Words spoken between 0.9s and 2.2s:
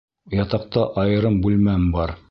айырым бүлмәм бар.